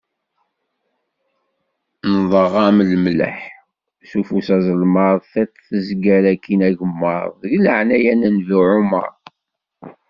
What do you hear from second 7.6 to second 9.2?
laɛnaya n nnbi Ɛumar.